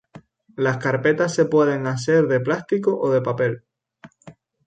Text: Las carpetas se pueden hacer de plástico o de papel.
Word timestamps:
Las 0.55 0.77
carpetas 0.77 1.31
se 1.31 1.45
pueden 1.45 1.85
hacer 1.85 2.25
de 2.25 2.39
plástico 2.39 2.97
o 2.99 3.11
de 3.11 3.21
papel. 3.21 3.63